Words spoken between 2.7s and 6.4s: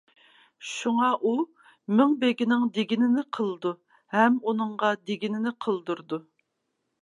دېگىنىنى قىلىدۇ ھەم ئۇنىڭغا دېگىنىنى قىلدۇرىدۇ.